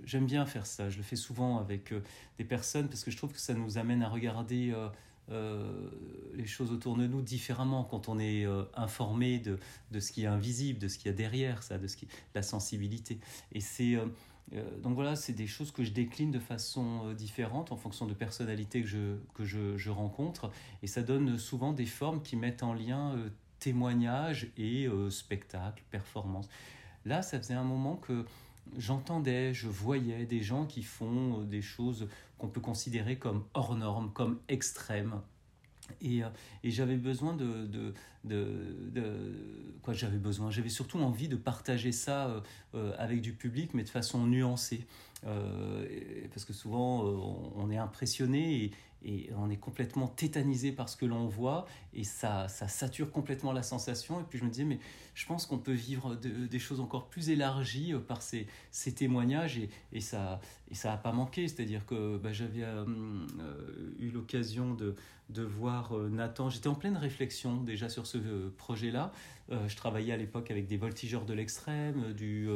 j'aime 0.05 0.27
bien 0.27 0.45
faire 0.45 0.67
ça 0.67 0.91
je 0.91 0.99
le 0.99 1.03
fais 1.03 1.17
souvent 1.17 1.57
avec 1.57 1.95
des 2.37 2.45
personnes 2.45 2.89
parce 2.89 3.05
que 3.05 3.11
je 3.11 3.17
trouve 3.17 3.33
que 3.33 3.41
ça 3.41 3.55
nous 3.55 3.79
amène 3.79 4.03
à 4.03 4.11
regarder 4.11 4.75
euh, 5.31 5.63
les 6.35 6.47
choses 6.47 6.73
autour 6.73 6.97
de 6.97 7.07
nous 7.07 7.23
différemment 7.23 7.85
quand 7.85 8.09
on 8.09 8.19
est 8.19 8.45
euh, 8.45 8.65
informé 8.75 9.39
de, 9.39 9.59
de, 9.93 10.01
ce 10.01 10.11
qui 10.11 10.25
est 10.25 10.27
invisible, 10.27 10.79
de 10.79 10.89
ce 10.89 10.99
qu'il 10.99 11.11
y 11.11 11.15
a 11.15 11.17
derrière 11.17 11.63
ça, 11.63 11.79
de 11.79 11.87
ce 11.87 11.97
qui, 11.97 12.09
la 12.35 12.43
sensibilité. 12.43 13.19
Et 13.53 13.61
c'est 13.61 13.95
euh, 13.95 14.07
donc 14.83 14.95
voilà, 14.95 15.17
c'est 15.17 15.33
des 15.33 15.47
choses 15.47 15.71
que 15.71 15.83
je 15.83 15.93
décline 15.93 16.31
de 16.31 16.39
façon 16.39 17.13
différente 17.15 17.73
en 17.73 17.77
fonction 17.77 18.07
de 18.07 18.13
personnalités 18.13 18.83
que 18.83 18.87
je, 18.87 19.17
que 19.35 19.45
je, 19.45 19.91
rencontre. 19.91 20.51
Et 20.83 20.87
ça 20.87 21.03
donne 21.03 21.39
souvent 21.39 21.73
des 21.73 21.87
formes 21.87 22.23
qui 22.23 22.37
mettent 22.37 22.63
en 22.63 22.75
lien 22.75 23.17
témoignage 23.61 24.49
et 24.59 24.89
spectacle, 25.09 25.83
performance. 25.91 26.51
Là, 27.07 27.23
ça 27.23 27.39
faisait 27.39 27.55
un 27.55 27.65
moment 27.65 27.97
que 27.97 28.27
j'entendais, 28.77 29.55
je 29.55 29.69
voyais 29.69 30.25
des 30.27 30.43
gens 30.43 30.67
qui 30.67 30.83
font 30.83 31.43
des 31.43 31.63
choses 31.63 32.09
qu'on 32.39 32.49
peut 32.49 32.61
considérer 32.61 33.17
comme 33.17 33.45
hors 33.55 33.75
normes, 33.75 34.13
comme 34.13 34.41
extrêmes. 34.49 35.21
Et, 36.01 36.23
euh, 36.23 36.29
et 36.63 36.71
j'avais 36.71 36.97
besoin 36.97 37.35
de, 37.35 37.67
de, 37.67 37.95
de, 38.25 39.75
quoi 39.83 39.95
j'avais 39.95 40.19
besoin? 40.19 40.51
J'avais 40.51 40.69
surtout 40.69 40.99
envie 40.99 41.29
de 41.29 41.37
partager 41.37 41.93
ça 41.93 42.27
euh, 42.27 42.41
euh, 42.75 42.93
avec 42.99 43.21
du 43.21 43.33
public 43.33 43.75
mais 43.75 43.83
de 43.83 43.89
façon 43.89 44.27
nuancée 44.27 44.87
parce 46.33 46.45
que 46.45 46.53
souvent 46.53 47.05
on 47.55 47.71
est 47.71 47.77
impressionné 47.77 48.65
et, 48.65 48.73
et 49.05 49.31
on 49.37 49.51
est 49.51 49.57
complètement 49.57 50.09
tétanisé 50.09 50.73
par 50.73 50.89
ce 50.89 50.97
que 50.97 51.07
l'on 51.07 51.29
voit 51.29 51.67
et 51.95 52.03
ça, 52.03 52.49
ça 52.49 52.67
sature 52.67 53.11
complètement 53.11 53.53
la 53.53 53.63
sensation. 53.63 54.21
Et 54.21 54.25
puis 54.29 54.41
je 54.41 54.45
me 54.45 54.51
disais, 54.51 54.65
mais 54.65 54.81
je 55.15 55.27
pense 55.27 55.47
qu'on 55.47 55.59
peut 55.59 55.73
vivre 55.73 56.17
des 56.17 56.59
choses 56.59 56.81
encore 56.81 57.09
plus 57.09 57.31
élargies 57.31 57.95
par 58.09 58.23
ces, 58.23 58.47
témoignages 58.95 59.59
et, 59.93 60.01
ça 60.01 60.41
et 60.71 60.75
n'a 60.85 60.97
pas 60.97 61.13
manqué. 61.13 61.49
C'est-à-dire 61.49 61.85
que 61.87 62.17
bah, 62.19 62.33
j'avais 62.33 62.65
eu 63.99 64.11
l'occasion 64.11 64.75
de, 64.75 64.95
voir 65.43 65.95
Nathan. 66.11 66.51
J'étais 66.51 66.69
en 66.69 66.75
pleine 66.75 66.97
réflexion 66.97 67.63
déjà 67.63 67.89
sur 67.89 68.07
ce 68.07 68.49
projet-là. 68.51 69.13
je 69.51 69.77
travaillais 69.77 70.13
à 70.13 70.17
l'époque 70.17 70.51
avec 70.51 70.67
des 70.67 70.77
voltigeurs 70.77 71.25
de 71.25 71.35
l'extrême, 71.35 72.13
du, 72.13 72.49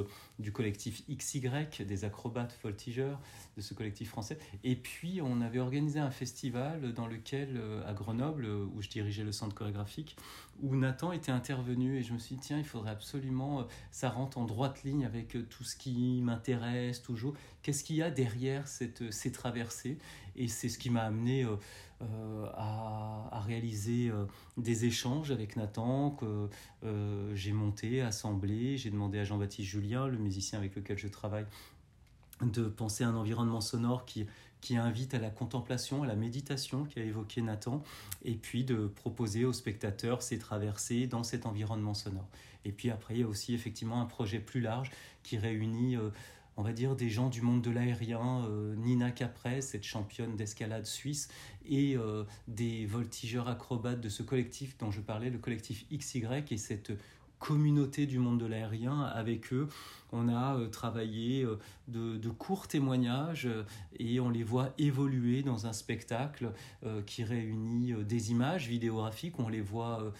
collectif 0.52 1.02
XY, 1.08 1.68
des 1.86 2.04
acrobates 2.04 2.58
voltigeurs 2.62 3.20
de 3.56 3.62
ce 3.62 3.74
collectif 3.74 4.10
français. 4.10 4.38
Et 4.64 4.76
puis, 4.76 5.20
on 5.22 5.40
avait 5.40 5.58
organisé 5.58 5.98
un 5.98 6.10
festival 6.10 6.92
dans 6.92 7.06
lequel, 7.06 7.56
euh, 7.56 7.88
à 7.88 7.94
Grenoble, 7.94 8.44
euh, 8.44 8.66
où 8.74 8.82
je 8.82 8.88
dirigeais 8.88 9.24
le 9.24 9.32
centre 9.32 9.54
chorégraphique, 9.54 10.16
où 10.62 10.76
Nathan 10.76 11.12
était 11.12 11.32
intervenu 11.32 11.98
et 11.98 12.02
je 12.02 12.12
me 12.12 12.18
suis 12.18 12.36
dit, 12.36 12.40
tiens, 12.40 12.58
il 12.58 12.64
faudrait 12.64 12.90
absolument, 12.90 13.60
euh, 13.60 13.62
ça 13.90 14.10
rentre 14.10 14.38
en 14.38 14.44
droite 14.44 14.82
ligne 14.84 15.04
avec 15.04 15.36
tout 15.48 15.64
ce 15.64 15.76
qui 15.76 16.20
m'intéresse 16.22 17.02
toujours. 17.02 17.34
Qu'est-ce 17.62 17.84
qu'il 17.84 17.96
y 17.96 18.02
a 18.02 18.10
derrière 18.10 18.68
cette, 18.68 19.12
ces 19.12 19.32
traversées? 19.32 19.98
Et 20.36 20.48
c'est 20.48 20.68
ce 20.68 20.78
qui 20.78 20.90
m'a 20.90 21.02
amené 21.02 21.46
à, 22.54 23.28
à, 23.32 23.40
réaliser 23.40 24.12
des 24.58 24.84
échanges 24.84 25.30
avec 25.30 25.56
Nathan 25.56 26.10
que 26.10 26.48
j'ai 27.34 27.52
monté, 27.52 28.02
assemblé. 28.02 28.76
J'ai 28.76 28.90
demandé 28.90 29.18
à 29.18 29.24
Jean-Baptiste 29.24 29.68
Julien, 29.68 30.06
le 30.06 30.18
musicien 30.18 30.58
avec 30.58 30.76
lequel 30.76 30.98
je 30.98 31.08
travaille, 31.08 31.46
de 32.42 32.64
penser 32.64 33.04
à 33.04 33.08
un 33.08 33.16
environnement 33.16 33.62
sonore 33.62 34.04
qui, 34.04 34.26
qui 34.60 34.76
invite 34.76 35.14
à 35.14 35.18
la 35.18 35.30
contemplation, 35.30 36.02
à 36.02 36.06
la 36.06 36.16
méditation 36.16 36.84
qu'a 36.84 37.02
évoqué 37.02 37.42
Nathan, 37.42 37.82
et 38.24 38.34
puis 38.34 38.64
de 38.64 38.86
proposer 38.86 39.44
aux 39.44 39.52
spectateurs 39.52 40.22
ces 40.22 40.38
traversées 40.38 41.06
dans 41.06 41.22
cet 41.22 41.46
environnement 41.46 41.94
sonore. 41.94 42.28
Et 42.64 42.72
puis 42.72 42.90
après, 42.90 43.14
il 43.14 43.20
y 43.20 43.22
a 43.22 43.28
aussi 43.28 43.54
effectivement 43.54 44.00
un 44.00 44.06
projet 44.06 44.40
plus 44.40 44.60
large 44.60 44.90
qui 45.22 45.38
réunit, 45.38 45.96
euh, 45.96 46.10
on 46.56 46.62
va 46.62 46.72
dire, 46.72 46.96
des 46.96 47.10
gens 47.10 47.28
du 47.28 47.40
monde 47.40 47.62
de 47.62 47.70
l'aérien, 47.70 48.44
euh, 48.46 48.74
Nina 48.74 49.12
Caprès, 49.12 49.60
cette 49.60 49.84
championne 49.84 50.34
d'escalade 50.34 50.84
suisse, 50.84 51.28
et 51.68 51.96
euh, 51.96 52.24
des 52.48 52.84
voltigeurs 52.86 53.48
acrobates 53.48 54.00
de 54.00 54.08
ce 54.08 54.24
collectif 54.24 54.76
dont 54.78 54.90
je 54.90 55.00
parlais, 55.00 55.30
le 55.30 55.38
collectif 55.38 55.86
XY, 55.92 56.26
et 56.50 56.56
cette 56.56 56.92
communauté 57.38 58.06
du 58.06 58.18
monde 58.18 58.40
de 58.40 58.46
l'aérien. 58.46 59.02
Avec 59.02 59.52
eux, 59.52 59.68
on 60.12 60.28
a 60.28 60.56
euh, 60.56 60.68
travaillé 60.68 61.44
euh, 61.44 61.58
de, 61.88 62.28
courts 62.30 62.68
témoignages 62.68 63.46
euh, 63.46 63.64
et 63.98 64.20
on 64.20 64.30
les 64.30 64.42
voit 64.42 64.72
évoluer 64.78 65.42
dans 65.42 65.66
un 65.66 65.72
spectacle 65.72 66.52
qui 67.06 67.24
réunit 67.24 67.94
des 68.04 68.30
images 68.30 68.68
vidéographiques. 68.68 69.38
On 69.38 69.48
les 69.48 69.60
voit 69.60 70.12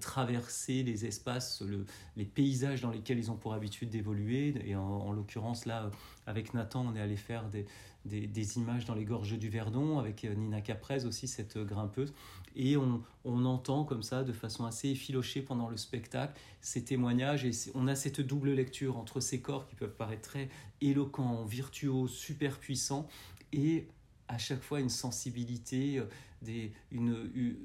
traverser 0.00 0.82
les 0.82 1.06
espaces, 1.06 1.62
les 2.16 2.24
paysages 2.24 2.82
dans 2.82 2.90
lesquels 2.90 3.18
ils 3.18 3.30
ont 3.30 3.36
pour 3.36 3.54
habitude 3.54 3.88
d'évoluer. 3.88 4.54
Et 4.64 4.76
en 4.76 5.12
l'occurrence, 5.12 5.66
là, 5.66 5.90
avec 6.26 6.54
Nathan, 6.54 6.86
on 6.86 6.94
est 6.94 7.00
allé 7.00 7.16
faire 7.16 7.44
des, 8.04 8.58
images 8.58 8.84
dans 8.84 8.94
les 8.94 9.04
gorges 9.04 9.38
du 9.38 9.48
Verdon, 9.48 9.98
avec 9.98 10.24
Nina 10.24 10.60
Caprez 10.60 11.04
aussi, 11.04 11.26
cette 11.26 11.58
grimpeuse. 11.58 12.12
Et 12.54 12.76
on, 12.76 13.02
on, 13.24 13.44
entend 13.44 13.84
comme 13.84 14.02
ça, 14.02 14.24
de 14.24 14.32
façon 14.32 14.66
assez 14.66 14.90
effilochée 14.90 15.40
pendant 15.40 15.68
le 15.68 15.76
spectacle, 15.76 16.38
ces 16.60 16.84
témoignages. 16.84 17.44
Et 17.44 17.52
on 17.74 17.88
a 17.88 17.94
cette 17.94 18.20
double 18.20 18.52
lecture 18.52 18.98
entre 18.98 19.20
ces 19.20 19.31
corps 19.40 19.66
qui 19.66 19.74
peuvent 19.74 19.94
paraître 19.94 20.22
très 20.22 20.48
éloquents, 20.80 21.44
virtuos, 21.44 22.08
super 22.08 22.58
puissants, 22.58 23.08
et 23.52 23.86
à 24.28 24.38
chaque 24.38 24.62
fois 24.62 24.80
une 24.80 24.88
sensibilité, 24.88 25.98
euh, 25.98 26.04
des, 26.42 26.72
une, 26.90 27.30
une 27.34 27.56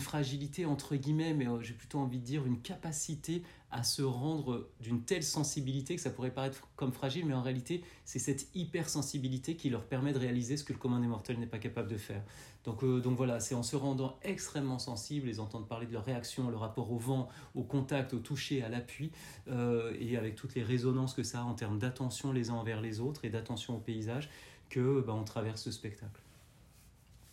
fragilité 0.00 0.66
entre 0.66 0.96
guillemets, 0.96 1.34
mais 1.34 1.46
j'ai 1.60 1.74
plutôt 1.74 1.98
envie 1.98 2.18
de 2.18 2.24
dire 2.24 2.46
une 2.46 2.60
capacité 2.60 3.42
à 3.70 3.82
se 3.82 4.02
rendre 4.02 4.68
d'une 4.80 5.02
telle 5.02 5.22
sensibilité 5.22 5.96
que 5.96 6.00
ça 6.00 6.10
pourrait 6.10 6.30
paraître 6.30 6.68
comme 6.76 6.92
fragile, 6.92 7.26
mais 7.26 7.34
en 7.34 7.42
réalité, 7.42 7.82
c'est 8.04 8.18
cette 8.18 8.48
hypersensibilité 8.54 9.56
qui 9.56 9.70
leur 9.70 9.84
permet 9.84 10.12
de 10.12 10.18
réaliser 10.18 10.56
ce 10.56 10.64
que 10.64 10.72
le 10.72 10.78
commun 10.78 11.00
des 11.00 11.06
mortels 11.06 11.38
n'est 11.38 11.46
pas 11.46 11.58
capable 11.58 11.88
de 11.88 11.96
faire. 11.96 12.22
Donc, 12.64 12.82
euh, 12.82 13.00
donc 13.00 13.16
voilà, 13.16 13.40
c'est 13.40 13.54
en 13.54 13.62
se 13.62 13.76
rendant 13.76 14.18
extrêmement 14.22 14.78
sensible, 14.78 15.26
les 15.26 15.40
entendre 15.40 15.66
parler 15.66 15.86
de 15.86 15.92
leur 15.92 16.04
réaction, 16.04 16.48
le 16.48 16.56
rapport 16.56 16.90
au 16.90 16.98
vent, 16.98 17.28
au 17.54 17.62
contact, 17.62 18.14
au 18.14 18.18
toucher, 18.18 18.62
à 18.62 18.68
l'appui, 18.68 19.10
euh, 19.48 19.94
et 19.98 20.16
avec 20.16 20.36
toutes 20.36 20.54
les 20.54 20.62
résonances 20.62 21.14
que 21.14 21.22
ça 21.22 21.40
a 21.40 21.44
en 21.44 21.54
termes 21.54 21.78
d'attention 21.78 22.32
les 22.32 22.50
uns 22.50 22.54
envers 22.54 22.80
les 22.80 23.00
autres 23.00 23.24
et 23.24 23.30
d'attention 23.30 23.76
au 23.76 23.80
paysage, 23.80 24.30
que 24.70 25.00
bah, 25.00 25.14
on 25.14 25.24
traverse 25.24 25.62
ce 25.62 25.70
spectacle. 25.70 26.20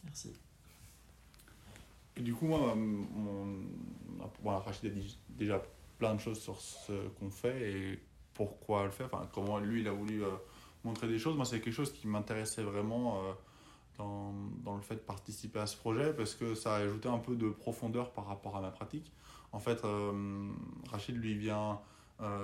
Merci. 0.04 0.34
Du 2.18 2.34
coup, 2.34 2.46
moi, 2.46 2.76
mon, 2.76 4.60
Rachid 4.60 4.92
a 4.92 5.00
déjà 5.30 5.62
plein 5.98 6.14
de 6.14 6.20
choses 6.20 6.40
sur 6.40 6.60
ce 6.62 7.08
qu'on 7.20 7.30
fait 7.30 7.72
et 7.72 8.00
pourquoi 8.34 8.86
le 8.86 8.92
faire, 8.92 9.08
enfin, 9.12 9.28
comment 9.32 9.60
lui 9.60 9.82
il 9.82 9.88
a 9.88 9.92
voulu 9.92 10.24
euh, 10.24 10.30
montrer 10.84 11.08
des 11.08 11.20
choses. 11.20 11.36
Moi, 11.36 11.46
c'est 11.46 11.60
quelque 11.60 11.74
chose 11.74 11.92
qui 11.92 12.08
m'intéressait 12.08 12.64
vraiment 12.64 13.18
euh, 13.18 13.32
dans, 13.98 14.34
dans, 14.64 14.76
le 14.76 14.82
fait 14.82 14.96
de 14.96 15.00
participer 15.00 15.60
à 15.60 15.68
ce 15.68 15.78
projet 15.78 16.14
parce 16.14 16.36
que 16.36 16.56
ça 16.56 16.76
a 16.76 16.80
ajouté 16.80 17.10
un 17.10 17.20
peu 17.20 17.36
de 17.36 17.50
profondeur 17.50 18.12
par 18.12 18.28
rapport 18.28 18.58
à 18.58 18.62
ma 18.62 18.72
pratique. 18.72 19.12
En 19.52 19.60
fait, 19.60 19.84
euh, 19.86 20.52
Rachid 20.92 21.16
lui 21.16 21.36
vient 21.36 21.80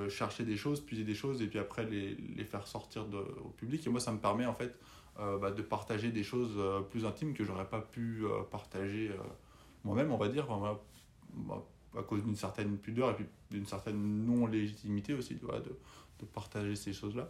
chercher 0.10 0.44
des 0.44 0.58
choses, 0.58 0.82
puiser 0.82 1.06
des 1.06 1.14
choses 1.14 1.42
et 1.42 1.48
puis 1.48 1.58
après 1.58 1.86
les, 1.86 2.14
les 2.14 2.44
faire 2.44 2.68
sortir 2.68 3.06
de, 3.06 3.18
au 3.18 3.50
public. 3.50 3.88
Et 3.88 3.90
moi, 3.90 4.02
ça 4.02 4.12
me 4.12 4.18
permet 4.18 4.46
en 4.46 4.54
fait 4.54 4.78
bah, 5.16 5.52
de 5.52 5.62
partager 5.62 6.12
des 6.12 6.24
choses 6.24 6.60
plus 6.90 7.06
intimes 7.06 7.34
que 7.34 7.46
j'aurais 7.46 7.70
pas 7.70 7.80
pu 7.80 8.26
partager 8.52 9.10
moi-même, 9.84 10.12
on 10.12 10.18
va 10.18 10.30
dire. 10.30 10.48
Bah, 11.34 11.64
à 11.98 12.04
cause 12.04 12.24
d'une 12.24 12.36
certaine 12.36 12.78
pudeur 12.78 13.12
et 13.12 13.14
puis 13.16 13.26
d'une 13.52 13.66
certaine 13.66 14.26
non-légitimité 14.26 15.14
aussi 15.14 15.36
de, 15.36 16.26
partager 16.34 16.76
ces 16.76 16.94
choses-là. 16.94 17.30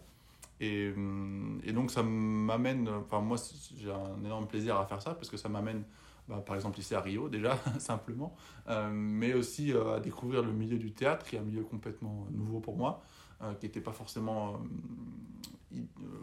Et, 0.60 0.92
hum, 0.92 1.62
et, 1.64 1.72
donc 1.72 1.92
ça 1.92 2.04
m'amène, 2.04 2.90
enfin 2.90 3.22
moi 3.22 3.38
j'ai 3.78 3.92
un 3.92 4.24
énorme 4.26 4.48
plaisir 4.48 4.78
à 4.78 4.86
faire 4.86 5.02
ça 5.02 5.14
parce 5.14 5.30
que 5.30 5.38
ça 5.38 5.48
m'amène 5.48 5.84
bah, 6.28 6.44
par 6.46 6.56
exemple 6.56 6.80
ici 6.80 6.94
à 6.96 7.02
Rio 7.02 7.30
déjà 7.30 7.58
simplement, 7.80 8.36
euh, 8.68 8.90
mais 8.92 9.34
aussi 9.34 9.72
euh, 9.72 9.96
à 9.96 10.00
découvrir 10.00 10.42
le 10.42 10.52
milieu 10.52 10.78
du 10.78 10.92
théâtre 10.92 11.26
qui 11.26 11.38
est 11.38 11.40
un 11.40 11.44
milieu 11.44 11.64
complètement 11.64 12.28
nouveau 12.32 12.60
pour 12.60 12.76
moi, 12.76 13.02
euh, 13.42 13.54
qui 13.54 13.68
n'était 13.68 13.82
pas 13.82 13.94
forcément 13.94 14.60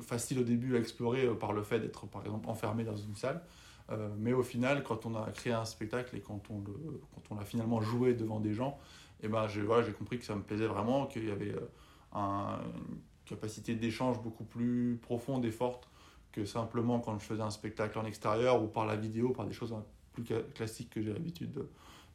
facile 0.02 0.40
au 0.40 0.44
début 0.44 0.76
à 0.76 0.80
explorer 0.80 1.26
par 1.36 1.52
le 1.52 1.62
fait 1.62 1.78
d'être 1.78 2.06
par 2.06 2.22
exemple 2.22 2.48
enfermé 2.50 2.84
dans 2.84 2.96
une 2.96 3.14
salle. 3.14 3.40
Euh, 3.90 4.08
mais 4.18 4.32
au 4.32 4.42
final, 4.42 4.82
quand 4.82 5.06
on 5.06 5.14
a 5.14 5.30
créé 5.30 5.52
un 5.52 5.64
spectacle 5.64 6.16
et 6.16 6.20
quand 6.20 6.42
on, 6.50 7.34
l'a 7.34 7.44
finalement 7.44 7.80
joué 7.80 8.14
devant 8.14 8.40
des 8.40 8.52
gens, 8.52 8.78
eh 9.22 9.28
ben, 9.28 9.46
j'ai 9.46 9.62
voilà, 9.62 9.88
compris 9.92 10.18
que 10.18 10.24
ça 10.24 10.34
me 10.34 10.42
plaisait 10.42 10.66
vraiment, 10.66 11.06
qu'il 11.06 11.26
y 11.26 11.30
avait 11.30 11.52
euh, 11.52 11.70
un, 12.12 12.58
une 12.74 12.98
capacité 13.24 13.74
d'échange 13.74 14.20
beaucoup 14.22 14.44
plus 14.44 14.98
profonde 15.00 15.44
et 15.44 15.50
forte 15.50 15.88
que 16.32 16.44
simplement 16.44 17.00
quand 17.00 17.18
je 17.18 17.24
faisais 17.24 17.42
un 17.42 17.50
spectacle 17.50 17.98
en 17.98 18.04
extérieur 18.04 18.62
ou 18.62 18.66
par 18.66 18.86
la 18.86 18.96
vidéo, 18.96 19.30
par 19.30 19.46
des 19.46 19.54
choses 19.54 19.74
plus 20.12 20.24
classiques 20.54 20.90
que 20.90 21.00
j'ai 21.00 21.12
l'habitude 21.12 21.52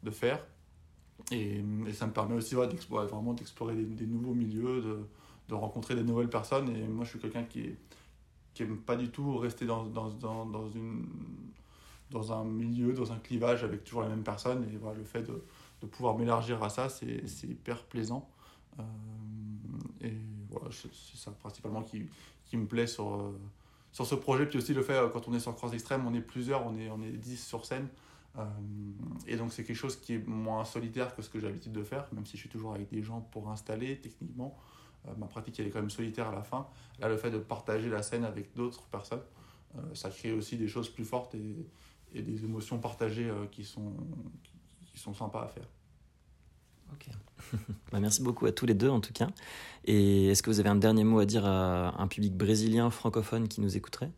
de, 0.03 0.11
faire. 0.11 0.45
Et, 1.31 1.63
ça 1.93 2.07
me 2.07 2.13
permet 2.13 2.35
aussi 2.35 2.55
vraiment 2.55 3.33
d'explorer 3.33 3.75
des, 3.75 4.05
nouveaux 4.05 4.33
milieux, 4.33 4.81
de, 4.81 4.99
de, 5.49 5.53
rencontrer 5.53 5.95
des 5.95 6.03
nouvelles 6.03 6.29
personnes. 6.29 6.75
Et 6.75 6.87
moi, 6.87 7.05
je 7.05 7.11
suis 7.11 7.19
quelqu'un 7.19 7.43
qui 7.43 7.75
qui 8.53 8.63
n'aime 8.63 8.77
pas 8.77 8.95
du 8.95 9.09
tout 9.09 9.37
rester 9.37 9.65
dans, 9.65 9.85
dans, 9.85 10.09
dans, 10.09 10.45
dans 10.45 10.69
une 10.69 11.05
dans 12.12 12.34
un 12.34 12.44
milieu, 12.44 12.94
dans 12.94 13.12
un 13.12 13.18
clivage 13.18 13.63
avec 13.63 13.84
toujours 13.84 14.01
la 14.01 14.10
même 14.10 14.24
personne. 14.24 14.68
Et 14.72 14.77
voilà, 14.77 14.98
le 14.98 15.03
fait 15.03 15.24
de, 15.24 15.41
pouvoir 15.88 16.15
m'élargir 16.18 16.62
à 16.62 16.70
ça, 16.70 16.89
c'est 16.89 17.24
hyper 17.44 17.84
plaisant. 17.86 18.30
Euh, 18.80 18.84
et 20.01 20.13
voilà, 20.50 20.70
c'est 20.72 21.18
ça 21.18 21.32
principalement 21.32 21.82
qui, 21.82 22.08
me 22.53 22.65
plaît 22.65 22.88
sur, 22.88 23.15
euh, 23.15 23.39
sur 23.91 24.06
ce 24.06 24.13
projet. 24.13 24.46
Puis 24.46 24.60
aussi 24.60 24.74
le 24.74 24.84
fait, 24.84 24.94
euh, 24.94 25.10
quand 25.10 25.27
on 25.27 25.34
est 25.34 25.39
sur 25.39 25.56
Cross 25.56 25.74
Extrême, 25.74 26.06
on 26.06 26.13
est 26.13 26.22
plusieurs, 26.22 26.68
on 26.68 26.77
est, 26.77 26.89
on 26.89 27.01
est 27.01 27.12
10 27.12 27.44
sur 27.44 27.65
scène. 27.65 27.88
et 29.27 29.36
donc 29.38 29.51
c'est 29.51 29.63
quelque 29.63 29.75
chose 29.75 29.96
qui 29.96 30.13
est 30.13 30.27
moins 30.27 30.63
solitaire 30.63 31.15
que 31.15 31.22
ce 31.22 31.30
que 31.30 31.39
j'ai 31.39 31.48
l'habitude 31.48 31.74
de 31.74 31.84
faire, 31.84 32.08
même 32.13 32.25
si 32.25 32.38
je 32.38 32.41
suis 32.41 32.50
toujours 32.50 32.74
avec 32.75 32.89
des 32.89 33.03
gens 33.03 33.22
pour 33.32 33.50
installer 33.50 34.00
techniquement. 34.00 34.56
ma 35.18 35.27
pratique 35.27 35.60
elle 35.60 35.68
est 35.68 35.70
quand 35.70 35.82
même 35.82 35.89
solitaire 35.89 36.27
à 36.30 36.32
la 36.32 36.44
fin. 36.44 36.68
Là, 37.00 37.10
le 37.10 37.18
fait 37.18 37.32
de 37.32 37.39
partager 37.39 37.89
la 37.89 38.03
scène 38.03 38.24
avec 38.24 38.53
d'autres 38.53 38.84
personnes, 38.84 39.24
ça 39.94 40.10
crée 40.10 40.34
aussi 40.34 40.58
des 40.58 40.68
choses 40.68 40.89
plus 40.89 41.06
fortes 41.06 41.36
et 42.13 42.22
des 42.22 42.44
émotions 42.44 42.80
partagées 42.80 43.30
euh, 43.30 43.46
qui, 43.51 43.63
sont, 43.63 43.94
qui, 44.86 45.00
sont 45.00 45.13
sympas 45.13 45.44
à 45.44 45.48
faire. 45.48 45.68
Ok. 46.94 47.08
bah, 47.91 48.00
merci 48.00 48.22
beaucoup 48.22 48.46
à 48.46 48.51
tous 48.51 48.65
les 48.65 48.74
deux 48.74 48.89
en 48.89 49.00
tout 49.00 49.13
cas. 49.13 49.30
Et 49.86 50.27
est-ce 50.27 50.44
que 50.44 50.50
vous 50.50 50.60
avez 50.60 50.70
un 50.70 50.75
dernier 50.75 51.03
mot 51.03 51.20
à 51.20 51.25
dire 51.25 51.46
à 51.46 52.01
un 52.01 52.08
public 52.08 52.36
brésilien 52.36 52.89
francophone 52.89 53.48
qui 53.48 53.62
nous 53.62 53.77
écouterait? 53.77 54.12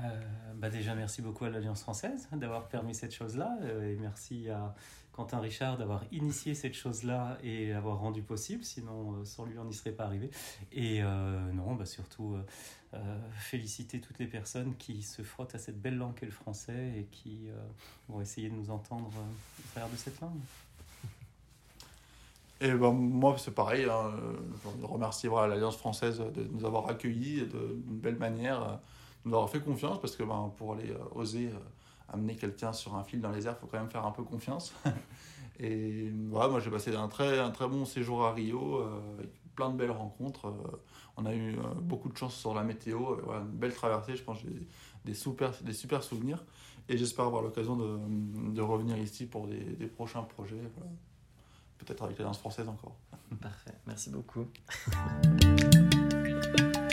Euh, 0.00 0.20
bah 0.56 0.70
déjà, 0.70 0.94
merci 0.94 1.22
beaucoup 1.22 1.44
à 1.44 1.50
l'Alliance 1.50 1.82
française 1.82 2.28
d'avoir 2.32 2.68
permis 2.68 2.94
cette 2.94 3.14
chose-là. 3.14 3.56
Euh, 3.62 3.92
et 3.92 3.96
merci 3.96 4.48
à 4.48 4.74
Quentin 5.16 5.40
Richard 5.40 5.78
d'avoir 5.78 6.04
initié 6.12 6.54
cette 6.54 6.74
chose-là 6.74 7.38
et 7.42 7.70
l'avoir 7.70 7.98
rendu 7.98 8.22
possible, 8.22 8.62
sinon 8.62 9.24
sans 9.24 9.46
lui 9.46 9.58
on 9.58 9.64
n'y 9.64 9.74
serait 9.74 9.92
pas 9.92 10.04
arrivé. 10.04 10.30
Et 10.72 11.00
non, 11.02 11.74
bah, 11.74 11.86
surtout 11.86 12.36
féliciter 13.34 14.00
toutes 14.00 14.18
les 14.18 14.26
personnes 14.26 14.76
qui 14.76 15.02
se 15.02 15.22
frottent 15.22 15.54
à 15.54 15.58
cette 15.58 15.80
belle 15.80 15.96
langue 15.96 16.14
qu'est 16.14 16.26
le 16.26 16.32
français 16.32 16.92
et 16.98 17.04
qui 17.10 17.48
vont 18.08 18.20
essayer 18.20 18.50
de 18.50 18.54
nous 18.54 18.70
entendre 18.70 19.08
au 19.08 19.68
travers 19.72 19.90
de 19.90 19.96
cette 19.96 20.20
langue. 20.20 20.38
Et 22.60 22.72
ben, 22.72 22.92
moi, 22.92 23.36
c'est 23.38 23.54
pareil. 23.54 23.84
Hein, 23.84 24.12
je 24.80 24.86
remercie 24.86 25.26
l'Alliance 25.26 25.76
française 25.76 26.18
de 26.18 26.44
nous 26.44 26.64
avoir 26.64 26.88
accueillis 26.88 27.42
d'une 27.46 27.98
belle 27.98 28.16
manière, 28.16 28.60
de 29.24 29.28
nous 29.28 29.34
avoir 29.34 29.50
fait 29.50 29.60
confiance, 29.60 30.00
parce 30.00 30.16
que 30.16 30.22
ben, 30.22 30.50
pour 30.56 30.72
aller 30.72 30.90
euh, 30.90 30.98
oser 31.14 31.48
euh, 31.48 31.58
amener 32.08 32.36
quelqu'un 32.36 32.72
sur 32.72 32.94
un 32.94 33.04
fil 33.04 33.20
dans 33.20 33.30
les 33.30 33.46
airs, 33.46 33.56
il 33.58 33.60
faut 33.60 33.66
quand 33.66 33.78
même 33.78 33.90
faire 33.90 34.06
un 34.06 34.12
peu 34.12 34.22
confiance. 34.22 34.74
et 35.58 36.10
voilà, 36.28 36.48
moi, 36.48 36.60
j'ai 36.60 36.70
passé 36.70 36.94
un 36.94 37.08
très, 37.08 37.38
un 37.38 37.50
très 37.50 37.68
bon 37.68 37.84
séjour 37.84 38.24
à 38.24 38.32
Rio, 38.32 38.80
euh, 38.80 39.18
avec 39.18 39.30
plein 39.54 39.70
de 39.70 39.76
belles 39.76 39.90
rencontres. 39.90 40.52
on 41.16 41.24
a 41.24 41.34
eu 41.34 41.56
beaucoup 41.80 42.10
de 42.10 42.16
chance 42.16 42.34
sur 42.34 42.54
la 42.54 42.62
météo, 42.62 43.16
voilà, 43.24 43.40
une 43.40 43.56
belle 43.56 43.74
traversée, 43.74 44.14
je 44.14 44.22
pense 44.22 44.42
que 44.42 44.48
j'ai 44.48 44.68
des 45.04 45.14
super, 45.14 45.52
des 45.62 45.72
super 45.72 46.02
souvenirs. 46.02 46.44
Et 46.88 46.98
j'espère 46.98 47.24
avoir 47.24 47.42
l'occasion 47.42 47.74
de, 47.74 47.98
de, 48.52 48.60
revenir 48.60 48.96
ici 48.98 49.26
pour 49.26 49.48
des, 49.48 49.58
des 49.58 49.86
prochains 49.86 50.22
projets 50.22 50.60
peut-être 51.78 52.04
avec 52.04 52.18
la 52.18 52.24
danse 52.24 52.38
française 52.38 52.68
encore. 52.68 52.96
Parfait, 53.40 53.74
merci 53.86 54.10
beaucoup. 54.10 54.46